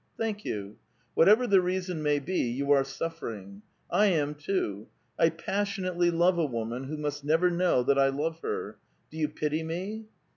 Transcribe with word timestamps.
Thank 0.17 0.43
you. 0.43 0.77
Whatever 1.13 1.45
the 1.45 1.61
reason 1.61 2.01
may 2.01 2.17
be, 2.17 2.59
3'ou 2.59 2.69
are 2.71 2.83
suffering. 2.83 3.61
I 3.91 4.07
am 4.07 4.33
too. 4.33 4.87
I 5.19 5.29
passion 5.29 5.83
ately 5.83 6.11
love 6.11 6.39
a 6.39 6.45
woman 6.47 6.85
who 6.85 6.97
must 6.97 7.23
never 7.23 7.51
know 7.51 7.83
that 7.83 7.99
I 7.99 8.07
love 8.07 8.39
her. 8.39 8.79
Do 9.11 9.17
you 9.19 9.27
pity 9.29 9.61
me 9.61 10.05